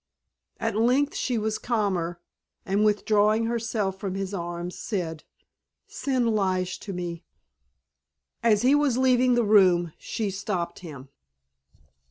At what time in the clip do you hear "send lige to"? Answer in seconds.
5.85-6.91